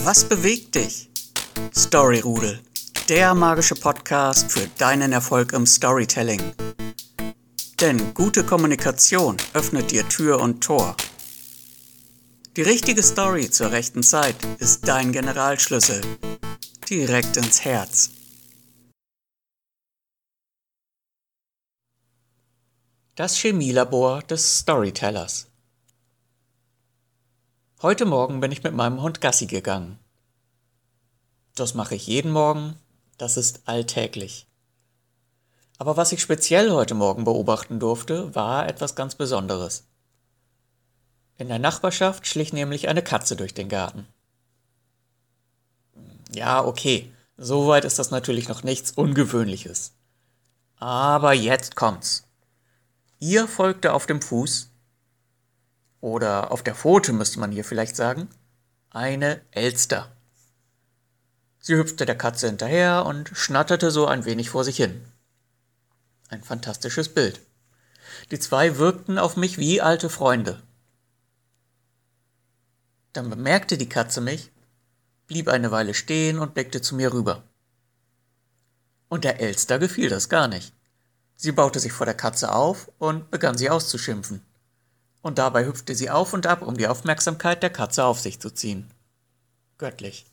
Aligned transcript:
Was 0.00 0.24
bewegt 0.24 0.74
dich? 0.74 1.10
Storyrudel, 1.76 2.60
der 3.10 3.34
magische 3.34 3.74
Podcast 3.74 4.50
für 4.50 4.66
deinen 4.78 5.12
Erfolg 5.12 5.52
im 5.52 5.66
Storytelling. 5.66 6.40
Denn 7.78 8.14
gute 8.14 8.42
Kommunikation 8.42 9.36
öffnet 9.52 9.90
dir 9.90 10.08
Tür 10.08 10.40
und 10.40 10.64
Tor. 10.64 10.96
Die 12.56 12.62
richtige 12.62 13.02
Story 13.02 13.50
zur 13.50 13.70
rechten 13.70 14.02
Zeit 14.02 14.36
ist 14.58 14.88
dein 14.88 15.12
Generalschlüssel. 15.12 16.00
Direkt 16.88 17.36
ins 17.36 17.62
Herz. 17.62 18.10
Das 23.14 23.36
Chemielabor 23.36 24.22
des 24.22 24.60
Storytellers. 24.60 25.51
Heute 27.82 28.04
Morgen 28.04 28.38
bin 28.38 28.52
ich 28.52 28.62
mit 28.62 28.74
meinem 28.74 29.02
Hund 29.02 29.20
Gassi 29.20 29.46
gegangen. 29.46 29.98
Das 31.56 31.74
mache 31.74 31.96
ich 31.96 32.06
jeden 32.06 32.30
Morgen, 32.30 32.76
das 33.18 33.36
ist 33.36 33.62
alltäglich. 33.64 34.46
Aber 35.78 35.96
was 35.96 36.12
ich 36.12 36.22
speziell 36.22 36.70
heute 36.70 36.94
Morgen 36.94 37.24
beobachten 37.24 37.80
durfte, 37.80 38.32
war 38.36 38.68
etwas 38.68 38.94
ganz 38.94 39.16
Besonderes. 39.16 39.88
In 41.38 41.48
der 41.48 41.58
Nachbarschaft 41.58 42.28
schlich 42.28 42.52
nämlich 42.52 42.86
eine 42.86 43.02
Katze 43.02 43.34
durch 43.34 43.52
den 43.52 43.68
Garten. 43.68 44.06
Ja, 46.32 46.64
okay, 46.64 47.12
soweit 47.36 47.84
ist 47.84 47.98
das 47.98 48.12
natürlich 48.12 48.48
noch 48.48 48.62
nichts 48.62 48.92
Ungewöhnliches. 48.92 49.92
Aber 50.76 51.32
jetzt 51.32 51.74
kommt's. 51.74 52.28
Ihr 53.18 53.48
folgte 53.48 53.92
auf 53.92 54.06
dem 54.06 54.22
Fuß 54.22 54.71
oder 56.02 56.50
auf 56.50 56.62
der 56.62 56.74
Pfote 56.74 57.14
müsste 57.14 57.40
man 57.40 57.52
hier 57.52 57.64
vielleicht 57.64 57.96
sagen, 57.96 58.28
eine 58.90 59.40
Elster. 59.52 60.14
Sie 61.58 61.76
hüpfte 61.76 62.04
der 62.04 62.18
Katze 62.18 62.48
hinterher 62.48 63.06
und 63.06 63.30
schnatterte 63.32 63.90
so 63.90 64.06
ein 64.06 64.24
wenig 64.24 64.50
vor 64.50 64.64
sich 64.64 64.76
hin. 64.76 65.00
Ein 66.28 66.42
fantastisches 66.42 67.08
Bild. 67.08 67.40
Die 68.32 68.38
zwei 68.40 68.78
wirkten 68.78 69.16
auf 69.16 69.36
mich 69.36 69.58
wie 69.58 69.80
alte 69.80 70.10
Freunde. 70.10 70.60
Dann 73.12 73.30
bemerkte 73.30 73.78
die 73.78 73.88
Katze 73.88 74.20
mich, 74.20 74.50
blieb 75.28 75.48
eine 75.48 75.70
Weile 75.70 75.94
stehen 75.94 76.40
und 76.40 76.52
blickte 76.52 76.82
zu 76.82 76.96
mir 76.96 77.12
rüber. 77.12 77.44
Und 79.08 79.22
der 79.22 79.40
Elster 79.40 79.78
gefiel 79.78 80.08
das 80.08 80.28
gar 80.28 80.48
nicht. 80.48 80.74
Sie 81.36 81.52
baute 81.52 81.78
sich 81.78 81.92
vor 81.92 82.06
der 82.06 82.16
Katze 82.16 82.52
auf 82.52 82.90
und 82.98 83.30
begann 83.30 83.56
sie 83.56 83.70
auszuschimpfen 83.70 84.44
und 85.22 85.38
dabei 85.38 85.64
hüpfte 85.64 85.94
sie 85.94 86.10
auf 86.10 86.32
und 86.32 86.46
ab, 86.46 86.62
um 86.62 86.76
die 86.76 86.88
Aufmerksamkeit 86.88 87.62
der 87.62 87.70
Katze 87.70 88.04
auf 88.04 88.20
sich 88.20 88.40
zu 88.40 88.50
ziehen. 88.50 88.90
Göttlich. 89.78 90.26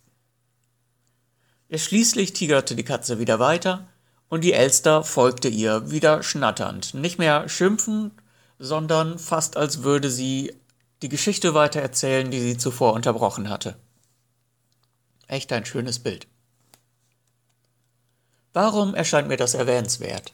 Schließlich 1.73 2.33
tigerte 2.33 2.75
die 2.75 2.83
Katze 2.83 3.19
wieder 3.19 3.39
weiter, 3.39 3.87
und 4.27 4.43
die 4.43 4.53
Elster 4.53 5.03
folgte 5.03 5.47
ihr, 5.47 5.89
wieder 5.89 6.21
schnatternd, 6.21 6.93
nicht 6.93 7.17
mehr 7.17 7.49
schimpfend, 7.49 8.13
sondern 8.59 9.17
fast 9.17 9.57
als 9.57 9.83
würde 9.83 10.09
sie 10.11 10.53
die 11.01 11.09
Geschichte 11.09 11.53
weitererzählen, 11.53 12.29
die 12.29 12.39
sie 12.39 12.57
zuvor 12.57 12.93
unterbrochen 12.93 13.49
hatte. 13.49 13.75
Echt 15.27 15.51
ein 15.51 15.65
schönes 15.65 15.99
Bild. 15.99 16.27
Warum 18.53 18.95
erscheint 18.95 19.27
mir 19.27 19.37
das 19.37 19.53
erwähnenswert? 19.53 20.31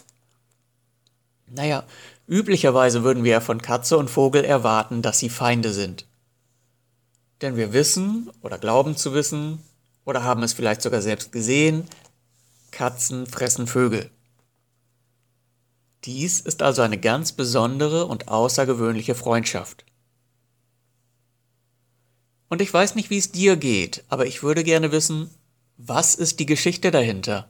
Naja, 1.47 1.83
üblicherweise 2.27 3.03
würden 3.03 3.23
wir 3.23 3.33
ja 3.33 3.41
von 3.41 3.61
Katze 3.61 3.97
und 3.97 4.09
Vogel 4.09 4.43
erwarten, 4.43 5.01
dass 5.01 5.19
sie 5.19 5.29
Feinde 5.29 5.73
sind. 5.73 6.07
Denn 7.41 7.55
wir 7.55 7.73
wissen 7.73 8.31
oder 8.41 8.57
glauben 8.57 8.97
zu 8.97 9.13
wissen 9.13 9.59
oder 10.05 10.23
haben 10.23 10.43
es 10.43 10.53
vielleicht 10.53 10.81
sogar 10.81 11.02
selbst 11.02 11.31
gesehen, 11.31 11.87
Katzen 12.71 13.27
fressen 13.27 13.67
Vögel. 13.67 14.09
Dies 16.03 16.39
ist 16.39 16.61
also 16.61 16.81
eine 16.81 16.99
ganz 16.99 17.31
besondere 17.31 18.05
und 18.05 18.27
außergewöhnliche 18.27 19.15
Freundschaft. 19.15 19.86
Und 22.47 22.61
ich 22.61 22.71
weiß 22.73 22.95
nicht, 22.95 23.09
wie 23.09 23.17
es 23.17 23.31
dir 23.31 23.58
geht, 23.58 24.03
aber 24.08 24.27
ich 24.27 24.43
würde 24.43 24.64
gerne 24.64 24.91
wissen, 24.91 25.30
was 25.77 26.15
ist 26.15 26.39
die 26.39 26.45
Geschichte 26.45 26.91
dahinter? 26.91 27.49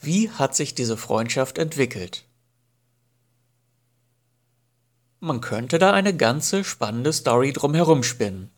Wie 0.00 0.30
hat 0.30 0.54
sich 0.54 0.74
diese 0.74 0.96
Freundschaft 0.96 1.58
entwickelt? 1.58 2.24
Man 5.24 5.40
könnte 5.40 5.78
da 5.78 5.92
eine 5.92 6.16
ganze 6.16 6.64
spannende 6.64 7.12
Story 7.12 7.52
drumherum 7.52 8.02
spinnen. 8.02 8.50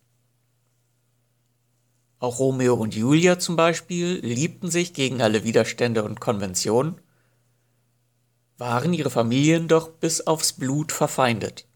Auch 2.20 2.38
Romeo 2.38 2.72
und 2.72 2.94
Julia 2.94 3.38
zum 3.38 3.54
Beispiel 3.54 4.20
liebten 4.20 4.70
sich 4.70 4.94
gegen 4.94 5.20
alle 5.20 5.44
Widerstände 5.44 6.04
und 6.04 6.20
Konventionen, 6.20 7.02
waren 8.56 8.94
ihre 8.94 9.10
Familien 9.10 9.68
doch 9.68 9.90
bis 9.90 10.22
aufs 10.26 10.54
Blut 10.54 10.90
verfeindet. 10.90 11.68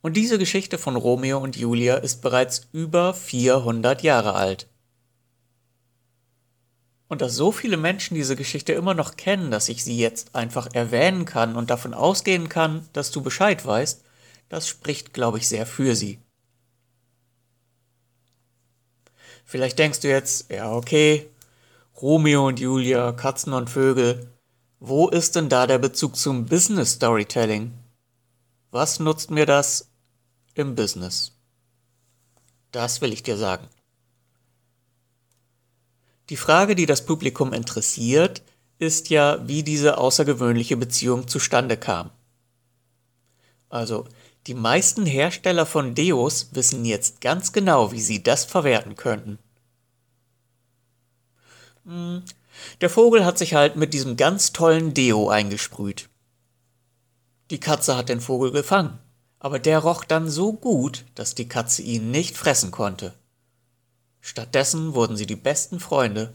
Und 0.00 0.16
diese 0.16 0.38
Geschichte 0.38 0.78
von 0.78 0.96
Romeo 0.96 1.36
und 1.36 1.58
Julia 1.58 1.96
ist 1.96 2.22
bereits 2.22 2.66
über 2.72 3.12
400 3.12 4.02
Jahre 4.02 4.32
alt. 4.32 4.70
Und 7.10 7.22
dass 7.22 7.34
so 7.34 7.50
viele 7.50 7.76
Menschen 7.76 8.14
diese 8.14 8.36
Geschichte 8.36 8.72
immer 8.72 8.94
noch 8.94 9.16
kennen, 9.16 9.50
dass 9.50 9.68
ich 9.68 9.82
sie 9.82 9.98
jetzt 9.98 10.36
einfach 10.36 10.68
erwähnen 10.74 11.24
kann 11.24 11.56
und 11.56 11.68
davon 11.68 11.92
ausgehen 11.92 12.48
kann, 12.48 12.88
dass 12.92 13.10
du 13.10 13.20
Bescheid 13.20 13.66
weißt, 13.66 14.04
das 14.48 14.68
spricht, 14.68 15.12
glaube 15.12 15.38
ich, 15.38 15.48
sehr 15.48 15.66
für 15.66 15.96
sie. 15.96 16.20
Vielleicht 19.44 19.80
denkst 19.80 19.98
du 19.98 20.08
jetzt, 20.08 20.52
ja, 20.52 20.72
okay, 20.72 21.28
Romeo 22.00 22.46
und 22.46 22.60
Julia, 22.60 23.10
Katzen 23.10 23.54
und 23.54 23.68
Vögel, 23.68 24.32
wo 24.78 25.08
ist 25.08 25.34
denn 25.34 25.48
da 25.48 25.66
der 25.66 25.78
Bezug 25.78 26.14
zum 26.14 26.46
Business 26.46 26.92
Storytelling? 26.92 27.72
Was 28.70 29.00
nutzt 29.00 29.32
mir 29.32 29.46
das 29.46 29.90
im 30.54 30.76
Business? 30.76 31.32
Das 32.70 33.00
will 33.00 33.12
ich 33.12 33.24
dir 33.24 33.36
sagen. 33.36 33.66
Die 36.30 36.36
Frage, 36.36 36.76
die 36.76 36.86
das 36.86 37.04
Publikum 37.04 37.52
interessiert, 37.52 38.42
ist 38.78 39.10
ja, 39.10 39.46
wie 39.46 39.64
diese 39.64 39.98
außergewöhnliche 39.98 40.76
Beziehung 40.76 41.26
zustande 41.26 41.76
kam. 41.76 42.10
Also, 43.68 44.06
die 44.46 44.54
meisten 44.54 45.06
Hersteller 45.06 45.66
von 45.66 45.94
Deos 45.94 46.50
wissen 46.52 46.84
jetzt 46.84 47.20
ganz 47.20 47.52
genau, 47.52 47.92
wie 47.92 48.00
sie 48.00 48.22
das 48.22 48.44
verwerten 48.44 48.94
könnten. 48.94 49.38
Hm, 51.84 52.22
der 52.80 52.90
Vogel 52.90 53.24
hat 53.24 53.36
sich 53.36 53.54
halt 53.54 53.74
mit 53.76 53.92
diesem 53.92 54.16
ganz 54.16 54.52
tollen 54.52 54.94
Deo 54.94 55.28
eingesprüht. 55.28 56.08
Die 57.50 57.60
Katze 57.60 57.96
hat 57.96 58.08
den 58.08 58.20
Vogel 58.20 58.52
gefangen, 58.52 58.98
aber 59.40 59.58
der 59.58 59.80
roch 59.80 60.04
dann 60.04 60.30
so 60.30 60.52
gut, 60.52 61.04
dass 61.16 61.34
die 61.34 61.48
Katze 61.48 61.82
ihn 61.82 62.12
nicht 62.12 62.36
fressen 62.36 62.70
konnte. 62.70 63.14
Stattdessen 64.20 64.94
wurden 64.94 65.16
sie 65.16 65.26
die 65.26 65.36
besten 65.36 65.80
Freunde. 65.80 66.34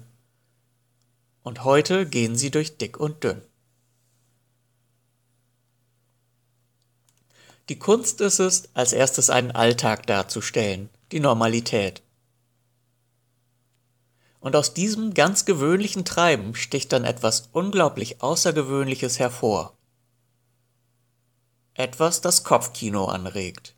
Und 1.43 1.63
heute 1.63 2.07
gehen 2.07 2.35
sie 2.35 2.49
durch 2.49 2.77
dick 2.77 2.99
und 2.99 3.23
dünn. 3.23 3.41
Die 7.69 7.79
Kunst 7.79 8.21
ist 8.21 8.39
es, 8.39 8.69
als 8.75 8.93
erstes 8.93 9.29
einen 9.29 9.51
Alltag 9.51 10.05
darzustellen, 10.07 10.89
die 11.11 11.19
Normalität. 11.19 12.03
Und 14.39 14.55
aus 14.55 14.75
diesem 14.75 15.15
ganz 15.15 15.45
gewöhnlichen 15.45 16.05
Treiben 16.05 16.53
sticht 16.53 16.93
dann 16.93 17.03
etwas 17.03 17.49
unglaublich 17.51 18.21
Außergewöhnliches 18.21 19.17
hervor. 19.17 19.75
Etwas, 21.73 22.21
das 22.21 22.43
Kopfkino 22.43 23.05
anregt, 23.05 23.75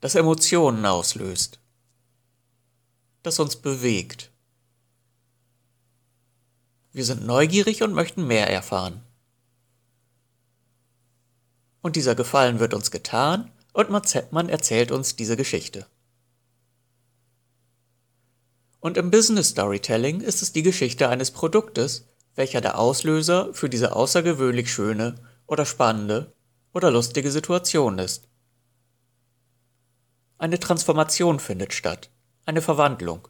das 0.00 0.14
Emotionen 0.14 0.84
auslöst 0.84 1.63
das 3.24 3.40
uns 3.40 3.56
bewegt. 3.56 4.30
Wir 6.92 7.04
sind 7.04 7.26
neugierig 7.26 7.82
und 7.82 7.92
möchten 7.92 8.24
mehr 8.24 8.48
erfahren. 8.48 9.02
Und 11.82 11.96
dieser 11.96 12.14
Gefallen 12.14 12.60
wird 12.60 12.72
uns 12.72 12.92
getan 12.92 13.50
und 13.72 13.90
man 13.90 14.48
erzählt 14.48 14.92
uns 14.92 15.16
diese 15.16 15.36
Geschichte. 15.36 15.86
Und 18.78 18.96
im 18.96 19.10
Business 19.10 19.48
Storytelling 19.48 20.20
ist 20.20 20.42
es 20.42 20.52
die 20.52 20.62
Geschichte 20.62 21.08
eines 21.08 21.30
Produktes, 21.30 22.06
welcher 22.36 22.60
der 22.60 22.78
Auslöser 22.78 23.52
für 23.54 23.68
diese 23.70 23.96
außergewöhnlich 23.96 24.72
schöne 24.72 25.14
oder 25.46 25.64
spannende 25.64 26.32
oder 26.74 26.90
lustige 26.90 27.30
Situation 27.30 27.98
ist. 27.98 28.28
Eine 30.36 30.60
Transformation 30.60 31.40
findet 31.40 31.72
statt 31.72 32.10
eine 32.46 32.62
Verwandlung. 32.62 33.28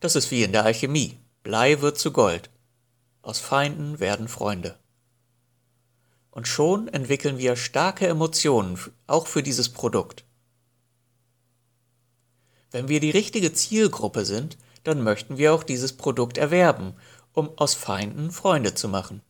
Das 0.00 0.16
ist 0.16 0.30
wie 0.30 0.42
in 0.42 0.52
der 0.52 0.64
Alchemie. 0.64 1.18
Blei 1.42 1.80
wird 1.80 1.98
zu 1.98 2.12
Gold. 2.12 2.50
Aus 3.22 3.40
Feinden 3.40 3.98
werden 3.98 4.28
Freunde. 4.28 4.78
Und 6.30 6.46
schon 6.46 6.88
entwickeln 6.88 7.38
wir 7.38 7.56
starke 7.56 8.06
Emotionen 8.06 8.78
auch 9.06 9.26
für 9.26 9.42
dieses 9.42 9.70
Produkt. 9.70 10.24
Wenn 12.70 12.88
wir 12.88 13.00
die 13.00 13.10
richtige 13.10 13.52
Zielgruppe 13.52 14.24
sind, 14.24 14.58
dann 14.84 15.02
möchten 15.02 15.38
wir 15.38 15.54
auch 15.54 15.62
dieses 15.62 15.96
Produkt 15.96 16.36
erwerben, 16.36 16.94
um 17.32 17.50
aus 17.56 17.74
Feinden 17.74 18.30
Freunde 18.30 18.74
zu 18.74 18.88
machen. 18.88 19.22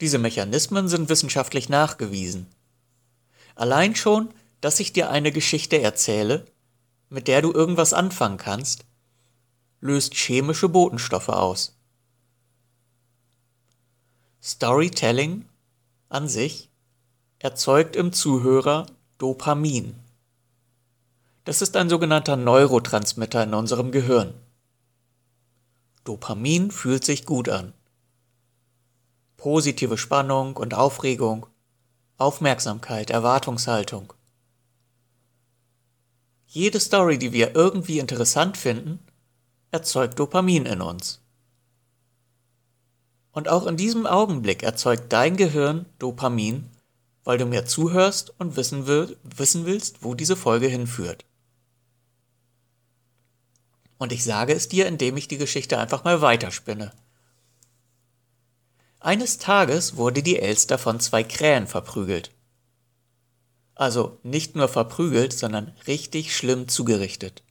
Diese 0.00 0.18
Mechanismen 0.18 0.88
sind 0.88 1.08
wissenschaftlich 1.08 1.68
nachgewiesen. 1.68 2.46
Allein 3.54 3.94
schon, 3.94 4.34
dass 4.62 4.80
ich 4.80 4.92
dir 4.94 5.10
eine 5.10 5.32
Geschichte 5.32 5.82
erzähle, 5.82 6.46
mit 7.10 7.28
der 7.28 7.42
du 7.42 7.52
irgendwas 7.52 7.92
anfangen 7.92 8.38
kannst, 8.38 8.86
löst 9.80 10.14
chemische 10.14 10.68
Botenstoffe 10.68 11.28
aus. 11.28 11.76
Storytelling 14.40 15.44
an 16.08 16.28
sich 16.28 16.70
erzeugt 17.40 17.96
im 17.96 18.12
Zuhörer 18.12 18.86
Dopamin. 19.18 19.96
Das 21.44 21.60
ist 21.60 21.76
ein 21.76 21.90
sogenannter 21.90 22.36
Neurotransmitter 22.36 23.42
in 23.42 23.54
unserem 23.54 23.90
Gehirn. 23.90 24.32
Dopamin 26.04 26.70
fühlt 26.70 27.04
sich 27.04 27.26
gut 27.26 27.48
an. 27.48 27.72
Positive 29.36 29.98
Spannung 29.98 30.56
und 30.56 30.74
Aufregung, 30.74 31.46
Aufmerksamkeit, 32.16 33.10
Erwartungshaltung. 33.10 34.12
Jede 36.54 36.80
Story, 36.80 37.16
die 37.16 37.32
wir 37.32 37.54
irgendwie 37.54 37.98
interessant 37.98 38.58
finden, 38.58 38.98
erzeugt 39.70 40.18
Dopamin 40.18 40.66
in 40.66 40.82
uns. 40.82 41.22
Und 43.32 43.48
auch 43.48 43.66
in 43.66 43.78
diesem 43.78 44.04
Augenblick 44.04 44.62
erzeugt 44.62 45.10
dein 45.14 45.38
Gehirn 45.38 45.86
Dopamin, 45.98 46.68
weil 47.24 47.38
du 47.38 47.46
mir 47.46 47.64
zuhörst 47.64 48.34
und 48.38 48.56
wissen, 48.56 48.86
will, 48.86 49.16
wissen 49.22 49.64
willst, 49.64 50.04
wo 50.04 50.14
diese 50.14 50.36
Folge 50.36 50.66
hinführt. 50.66 51.24
Und 53.96 54.12
ich 54.12 54.22
sage 54.22 54.52
es 54.52 54.68
dir, 54.68 54.86
indem 54.86 55.16
ich 55.16 55.28
die 55.28 55.38
Geschichte 55.38 55.78
einfach 55.78 56.04
mal 56.04 56.20
weiterspinne. 56.20 56.92
Eines 59.00 59.38
Tages 59.38 59.96
wurde 59.96 60.22
die 60.22 60.38
Elster 60.38 60.76
von 60.76 61.00
zwei 61.00 61.24
Krähen 61.24 61.66
verprügelt. 61.66 62.30
Also 63.74 64.18
nicht 64.22 64.54
nur 64.54 64.68
verprügelt, 64.68 65.32
sondern 65.32 65.72
richtig 65.86 66.36
schlimm 66.36 66.68
zugerichtet. 66.68 67.42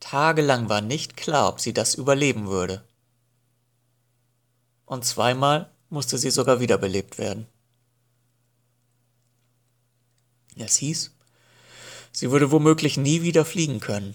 Tagelang 0.00 0.68
war 0.68 0.80
nicht 0.80 1.16
klar, 1.16 1.48
ob 1.48 1.60
sie 1.60 1.72
das 1.72 1.94
überleben 1.94 2.48
würde 2.48 2.84
und 4.88 5.04
zweimal 5.04 5.70
musste 5.90 6.18
sie 6.18 6.30
sogar 6.30 6.60
wiederbelebt 6.60 7.18
werden. 7.18 7.46
Es 10.56 10.76
hieß, 10.76 11.12
sie 12.10 12.30
würde 12.30 12.50
womöglich 12.50 12.96
nie 12.96 13.22
wieder 13.22 13.44
fliegen 13.44 13.80
können. 13.80 14.14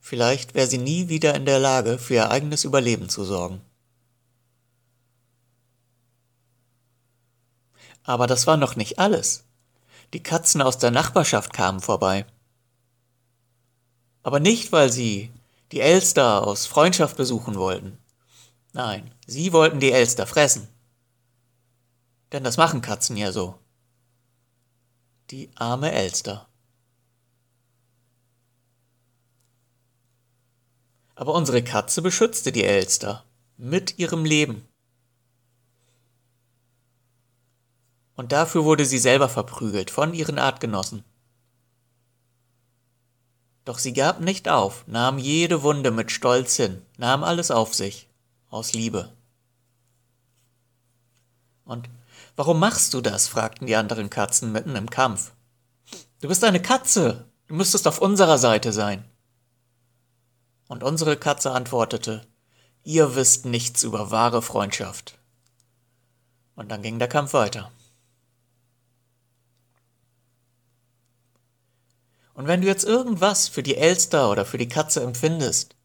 Vielleicht 0.00 0.54
wäre 0.54 0.66
sie 0.66 0.78
nie 0.78 1.08
wieder 1.08 1.34
in 1.34 1.46
der 1.46 1.58
Lage, 1.58 1.98
für 1.98 2.14
ihr 2.14 2.30
eigenes 2.30 2.64
Überleben 2.64 3.08
zu 3.08 3.24
sorgen. 3.24 3.62
Aber 8.04 8.26
das 8.26 8.46
war 8.46 8.56
noch 8.56 8.76
nicht 8.76 8.98
alles. 8.98 9.44
Die 10.12 10.22
Katzen 10.22 10.62
aus 10.62 10.78
der 10.78 10.90
Nachbarschaft 10.90 11.52
kamen 11.52 11.80
vorbei. 11.80 12.26
Aber 14.22 14.40
nicht, 14.40 14.70
weil 14.72 14.92
sie 14.92 15.32
die 15.72 15.80
Elster 15.80 16.46
aus 16.46 16.66
Freundschaft 16.66 17.16
besuchen 17.16 17.56
wollten. 17.56 17.98
Nein, 18.72 19.12
sie 19.26 19.52
wollten 19.52 19.80
die 19.80 19.92
Elster 19.92 20.26
fressen. 20.26 20.68
Denn 22.32 22.44
das 22.44 22.56
machen 22.56 22.80
Katzen 22.80 23.16
ja 23.16 23.32
so. 23.32 23.58
Die 25.30 25.50
arme 25.54 25.92
Elster. 25.92 26.48
Aber 31.14 31.34
unsere 31.34 31.62
Katze 31.62 32.02
beschützte 32.02 32.52
die 32.52 32.64
Elster 32.64 33.24
mit 33.56 33.98
ihrem 33.98 34.24
Leben. 34.24 34.66
Und 38.16 38.32
dafür 38.32 38.64
wurde 38.64 38.84
sie 38.86 38.98
selber 38.98 39.28
verprügelt 39.28 39.90
von 39.90 40.14
ihren 40.14 40.38
Artgenossen. 40.38 41.04
Doch 43.64 43.78
sie 43.78 43.92
gab 43.92 44.20
nicht 44.20 44.48
auf, 44.48 44.86
nahm 44.86 45.18
jede 45.18 45.62
Wunde 45.62 45.90
mit 45.90 46.12
Stolz 46.12 46.56
hin, 46.56 46.82
nahm 46.98 47.24
alles 47.24 47.50
auf 47.50 47.74
sich, 47.74 48.08
aus 48.50 48.74
Liebe. 48.74 49.12
Und 51.64 51.88
warum 52.36 52.60
machst 52.60 52.92
du 52.92 53.00
das? 53.00 53.26
fragten 53.26 53.66
die 53.66 53.76
anderen 53.76 54.10
Katzen 54.10 54.52
mitten 54.52 54.76
im 54.76 54.90
Kampf. 54.90 55.32
Du 56.20 56.28
bist 56.28 56.44
eine 56.44 56.60
Katze, 56.60 57.24
du 57.46 57.54
müsstest 57.54 57.88
auf 57.88 58.00
unserer 58.00 58.38
Seite 58.38 58.72
sein. 58.72 59.04
Und 60.68 60.82
unsere 60.82 61.16
Katze 61.16 61.50
antwortete, 61.52 62.26
ihr 62.82 63.16
wisst 63.16 63.46
nichts 63.46 63.82
über 63.82 64.10
wahre 64.10 64.42
Freundschaft. 64.42 65.18
Und 66.54 66.70
dann 66.70 66.82
ging 66.82 66.98
der 66.98 67.08
Kampf 67.08 67.32
weiter. 67.32 67.70
Und 72.34 72.48
wenn 72.48 72.60
du 72.60 72.66
jetzt 72.66 72.84
irgendwas 72.84 73.48
für 73.48 73.62
die 73.62 73.76
Elster 73.76 74.30
oder 74.30 74.44
für 74.44 74.58
die 74.58 74.68
Katze 74.68 75.02
empfindest, 75.02 75.76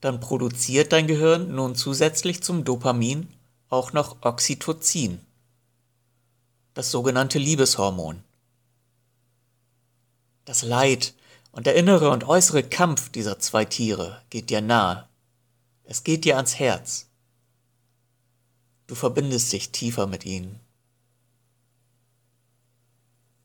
dann 0.00 0.20
produziert 0.20 0.92
dein 0.92 1.06
Gehirn 1.06 1.54
nun 1.54 1.74
zusätzlich 1.74 2.42
zum 2.42 2.64
Dopamin 2.64 3.32
auch 3.70 3.94
noch 3.94 4.18
Oxytocin, 4.20 5.18
das 6.74 6.90
sogenannte 6.90 7.38
Liebeshormon. 7.38 8.22
Das 10.44 10.62
Leid 10.62 11.14
und 11.52 11.64
der 11.64 11.74
innere 11.74 12.10
und 12.10 12.24
äußere 12.24 12.62
Kampf 12.62 13.08
dieser 13.08 13.38
zwei 13.38 13.64
Tiere 13.64 14.20
geht 14.28 14.50
dir 14.50 14.60
nahe. 14.60 15.08
Es 15.84 16.04
geht 16.04 16.26
dir 16.26 16.36
ans 16.36 16.58
Herz. 16.58 17.06
Du 18.86 18.94
verbindest 18.94 19.52
dich 19.54 19.72
tiefer 19.72 20.06
mit 20.06 20.26
ihnen. 20.26 20.60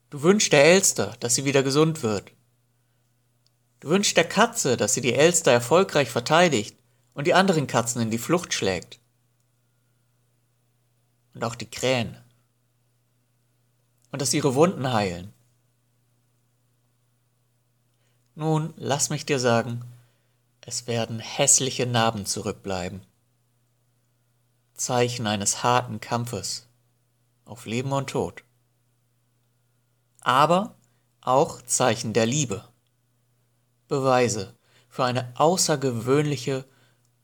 Du 0.09 0.23
wünschst 0.23 0.51
der 0.51 0.65
Elster, 0.65 1.15
dass 1.21 1.35
sie 1.35 1.45
wieder 1.45 1.63
gesund 1.63 2.03
wird 2.03 2.33
Du 3.79 3.89
wünschst 3.89 4.17
der 4.17 4.27
Katze, 4.27 4.75
dass 4.75 4.93
sie 4.93 5.01
die 5.01 5.13
Elster 5.13 5.51
erfolgreich 5.51 6.09
verteidigt 6.09 6.77
und 7.13 7.27
die 7.27 7.33
anderen 7.33 7.67
Katzen 7.67 8.01
in 8.01 8.11
die 8.11 8.17
Flucht 8.17 8.53
schlägt. 8.53 8.99
Und 11.33 11.43
auch 11.43 11.55
die 11.55 11.69
Krähen. 11.69 12.17
Und 14.11 14.21
dass 14.21 14.33
ihre 14.33 14.55
Wunden 14.55 14.91
heilen. 14.91 15.33
Nun, 18.35 18.73
lass 18.77 19.09
mich 19.09 19.25
dir 19.25 19.39
sagen, 19.39 19.83
es 20.61 20.87
werden 20.87 21.19
hässliche 21.19 21.85
Narben 21.85 22.25
zurückbleiben. 22.25 23.01
Zeichen 24.73 25.27
eines 25.27 25.63
harten 25.63 25.99
Kampfes 25.99 26.67
auf 27.43 27.65
Leben 27.65 27.91
und 27.91 28.09
Tod. 28.09 28.43
Aber 30.21 30.75
auch 31.21 31.61
Zeichen 31.63 32.13
der 32.13 32.25
Liebe. 32.25 32.67
Beweise 33.89 34.55
für 34.87 35.03
eine 35.03 35.33
außergewöhnliche, 35.35 36.63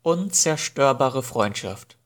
unzerstörbare 0.02 1.24
Freundschaft. 1.24 1.98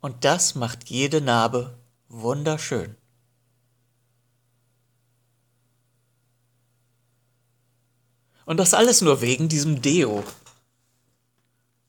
Und 0.00 0.24
das 0.24 0.54
macht 0.54 0.90
jede 0.90 1.20
Narbe 1.20 1.78
wunderschön. 2.08 2.96
Und 8.46 8.58
das 8.58 8.74
alles 8.74 9.00
nur 9.00 9.20
wegen 9.20 9.48
diesem 9.48 9.80
Deo, 9.80 10.24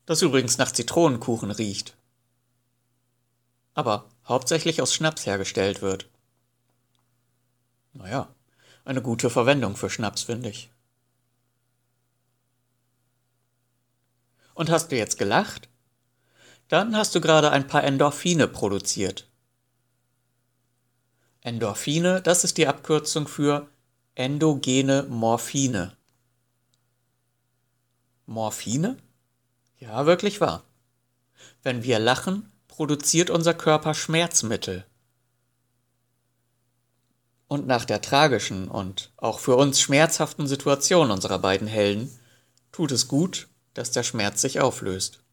das 0.05 0.21
übrigens 0.21 0.57
nach 0.57 0.71
Zitronenkuchen 0.71 1.51
riecht, 1.51 1.97
aber 3.73 4.09
hauptsächlich 4.25 4.81
aus 4.81 4.93
Schnaps 4.93 5.25
hergestellt 5.25 5.81
wird. 5.81 6.09
Naja, 7.93 8.34
eine 8.85 9.01
gute 9.01 9.29
Verwendung 9.29 9.75
für 9.75 9.89
Schnaps, 9.89 10.23
finde 10.23 10.49
ich. 10.49 10.69
Und 14.53 14.69
hast 14.69 14.91
du 14.91 14.97
jetzt 14.97 15.17
gelacht? 15.17 15.67
Dann 16.69 16.95
hast 16.95 17.13
du 17.13 17.21
gerade 17.21 17.51
ein 17.51 17.67
paar 17.67 17.83
Endorphine 17.83 18.47
produziert. 18.47 19.27
Endorphine, 21.41 22.21
das 22.21 22.43
ist 22.43 22.57
die 22.57 22.67
Abkürzung 22.67 23.27
für 23.27 23.69
endogene 24.15 25.03
Morphine. 25.03 25.95
Morphine? 28.25 28.97
Ja, 29.77 30.05
wirklich 30.05 30.41
wahr. 30.41 30.63
Wenn 31.61 31.83
wir 31.83 31.99
lachen, 31.99 32.51
produziert 32.67 33.29
unser 33.29 33.53
Körper 33.53 33.93
Schmerzmittel. 33.93 34.85
Und 37.47 37.67
nach 37.67 37.85
der 37.85 38.01
tragischen 38.01 38.67
und 38.67 39.11
auch 39.17 39.39
für 39.39 39.55
uns 39.55 39.79
schmerzhaften 39.79 40.47
Situation 40.47 41.11
unserer 41.11 41.39
beiden 41.39 41.67
Helden 41.67 42.11
tut 42.71 42.91
es 42.91 43.07
gut, 43.07 43.47
dass 43.73 43.91
der 43.91 44.03
Schmerz 44.03 44.41
sich 44.41 44.59
auflöst. 44.59 45.23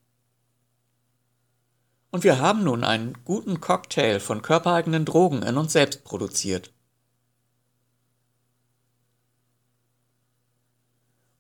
Und 2.10 2.24
wir 2.24 2.38
haben 2.38 2.62
nun 2.62 2.84
einen 2.84 3.24
guten 3.24 3.60
Cocktail 3.60 4.20
von 4.20 4.42
körpereigenen 4.42 5.06
Drogen 5.06 5.42
in 5.42 5.56
uns 5.56 5.72
selbst 5.72 6.04
produziert. 6.04 6.70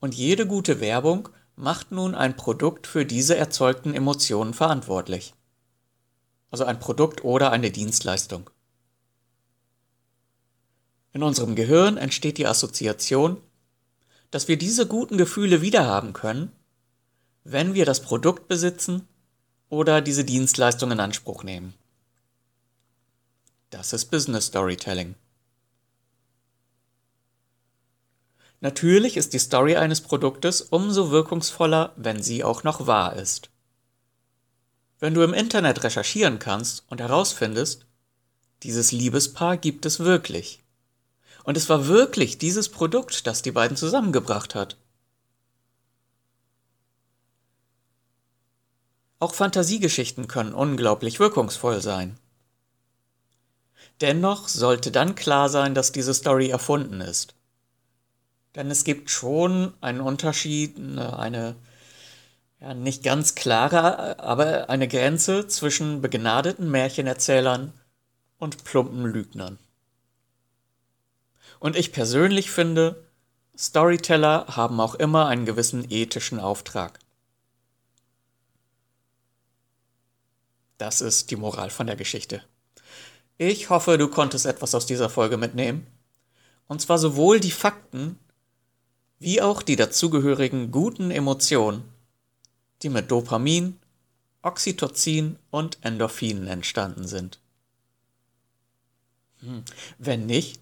Und 0.00 0.14
jede 0.14 0.46
gute 0.46 0.80
Werbung 0.80 1.28
macht 1.54 1.92
nun 1.92 2.14
ein 2.14 2.36
Produkt 2.36 2.86
für 2.86 3.04
diese 3.04 3.36
erzeugten 3.36 3.94
Emotionen 3.94 4.54
verantwortlich. 4.54 5.34
Also 6.50 6.64
ein 6.64 6.80
Produkt 6.80 7.22
oder 7.22 7.52
eine 7.52 7.70
Dienstleistung. 7.70 8.50
In 11.12 11.22
unserem 11.22 11.54
Gehirn 11.54 11.96
entsteht 11.96 12.38
die 12.38 12.46
Assoziation, 12.46 13.36
dass 14.30 14.48
wir 14.48 14.56
diese 14.56 14.86
guten 14.86 15.18
Gefühle 15.18 15.60
wiederhaben 15.60 16.14
können, 16.14 16.52
wenn 17.44 17.74
wir 17.74 17.84
das 17.84 18.00
Produkt 18.00 18.48
besitzen 18.48 19.06
oder 19.68 20.00
diese 20.00 20.24
Dienstleistung 20.24 20.90
in 20.90 21.00
Anspruch 21.00 21.44
nehmen. 21.44 21.74
Das 23.70 23.92
ist 23.92 24.06
Business 24.06 24.46
Storytelling. 24.46 25.14
Natürlich 28.60 29.16
ist 29.16 29.32
die 29.32 29.38
Story 29.38 29.76
eines 29.76 30.00
Produktes 30.00 30.62
umso 30.62 31.10
wirkungsvoller, 31.10 31.92
wenn 31.96 32.22
sie 32.22 32.44
auch 32.44 32.62
noch 32.62 32.86
wahr 32.86 33.16
ist. 33.16 33.50
Wenn 35.00 35.14
du 35.14 35.22
im 35.22 35.34
Internet 35.34 35.82
recherchieren 35.82 36.38
kannst 36.38 36.84
und 36.88 37.00
herausfindest, 37.00 37.86
dieses 38.62 38.92
Liebespaar 38.92 39.56
gibt 39.56 39.84
es 39.84 39.98
wirklich. 39.98 40.61
Und 41.44 41.56
es 41.56 41.68
war 41.68 41.86
wirklich 41.88 42.38
dieses 42.38 42.68
Produkt, 42.68 43.26
das 43.26 43.42
die 43.42 43.52
beiden 43.52 43.76
zusammengebracht 43.76 44.54
hat. 44.54 44.76
Auch 49.18 49.34
Fantasiegeschichten 49.34 50.26
können 50.26 50.52
unglaublich 50.52 51.20
wirkungsvoll 51.20 51.80
sein. 51.80 52.18
Dennoch 54.00 54.48
sollte 54.48 54.90
dann 54.90 55.14
klar 55.14 55.48
sein, 55.48 55.74
dass 55.74 55.92
diese 55.92 56.14
Story 56.14 56.48
erfunden 56.48 57.00
ist. 57.00 57.34
Denn 58.54 58.70
es 58.70 58.84
gibt 58.84 59.10
schon 59.10 59.74
einen 59.80 60.00
Unterschied, 60.00 60.76
eine 60.76 61.56
ja, 62.60 62.74
nicht 62.74 63.02
ganz 63.02 63.34
klare, 63.34 64.20
aber 64.20 64.70
eine 64.70 64.86
Grenze 64.86 65.48
zwischen 65.48 66.00
begnadeten 66.00 66.70
Märchenerzählern 66.70 67.72
und 68.38 68.64
plumpen 68.64 69.04
Lügnern. 69.04 69.58
Und 71.60 71.76
ich 71.76 71.92
persönlich 71.92 72.50
finde, 72.50 73.06
Storyteller 73.56 74.46
haben 74.48 74.80
auch 74.80 74.94
immer 74.94 75.26
einen 75.26 75.46
gewissen 75.46 75.90
ethischen 75.90 76.40
Auftrag. 76.40 76.98
Das 80.78 81.00
ist 81.00 81.30
die 81.30 81.36
Moral 81.36 81.70
von 81.70 81.86
der 81.86 81.96
Geschichte. 81.96 82.42
Ich 83.38 83.70
hoffe, 83.70 83.98
du 83.98 84.08
konntest 84.08 84.46
etwas 84.46 84.74
aus 84.74 84.86
dieser 84.86 85.08
Folge 85.08 85.36
mitnehmen. 85.36 85.86
Und 86.66 86.80
zwar 86.80 86.98
sowohl 86.98 87.40
die 87.40 87.50
Fakten 87.50 88.18
wie 89.18 89.40
auch 89.40 89.62
die 89.62 89.76
dazugehörigen 89.76 90.72
guten 90.72 91.12
Emotionen, 91.12 91.84
die 92.82 92.88
mit 92.88 93.10
Dopamin, 93.10 93.78
Oxytocin 94.42 95.38
und 95.50 95.78
Endorphinen 95.82 96.48
entstanden 96.48 97.06
sind. 97.06 97.38
Hm. 99.40 99.64
Wenn 99.98 100.26
nicht, 100.26 100.60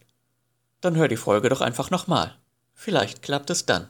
dann 0.81 0.97
hör 0.97 1.09
die 1.09 1.17
Folge 1.17 1.49
doch 1.49 1.61
einfach 1.61 1.91
nochmal. 1.91 2.37
Vielleicht 2.75 3.23
klappt 3.23 3.51
es 3.51 3.67
dann. 3.67 3.89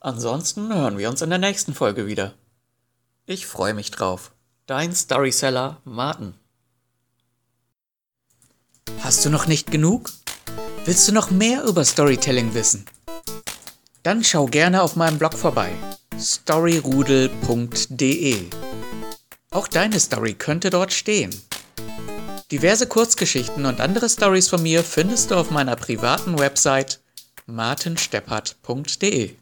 Ansonsten 0.00 0.74
hören 0.74 0.98
wir 0.98 1.08
uns 1.08 1.22
in 1.22 1.30
der 1.30 1.38
nächsten 1.38 1.74
Folge 1.74 2.06
wieder. 2.06 2.34
Ich 3.26 3.46
freue 3.46 3.74
mich 3.74 3.90
drauf. 3.90 4.32
Dein 4.66 4.94
Storyseller 4.94 5.80
Martin. 5.84 6.34
Hast 9.00 9.24
du 9.24 9.30
noch 9.30 9.46
nicht 9.46 9.70
genug? 9.70 10.10
Willst 10.84 11.06
du 11.06 11.12
noch 11.12 11.30
mehr 11.30 11.62
über 11.64 11.84
Storytelling 11.84 12.54
wissen? 12.54 12.84
Dann 14.02 14.24
schau 14.24 14.46
gerne 14.46 14.82
auf 14.82 14.96
meinem 14.96 15.18
Blog 15.18 15.34
vorbei 15.34 15.72
storyrudel.de. 16.22 18.48
Auch 19.50 19.68
deine 19.68 20.00
Story 20.00 20.32
könnte 20.34 20.70
dort 20.70 20.92
stehen. 20.92 21.30
Diverse 22.52 22.86
Kurzgeschichten 22.86 23.64
und 23.64 23.80
andere 23.80 24.10
Stories 24.10 24.50
von 24.50 24.62
mir 24.62 24.84
findest 24.84 25.30
du 25.30 25.36
auf 25.36 25.50
meiner 25.50 25.74
privaten 25.74 26.38
Website 26.38 27.00
martinsteppert.de. 27.46 29.36